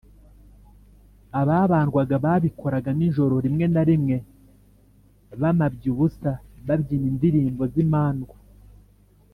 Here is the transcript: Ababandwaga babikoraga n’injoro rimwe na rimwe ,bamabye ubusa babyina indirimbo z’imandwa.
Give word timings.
Ababandwaga 1.39 2.15
babikoraga 2.25 2.89
n’injoro 2.93 3.35
rimwe 3.45 3.65
na 3.73 3.83
rimwe 3.89 4.17
,bamabye 5.41 5.87
ubusa 5.93 6.31
babyina 6.67 7.05
indirimbo 7.11 7.63
z’imandwa. 7.73 8.35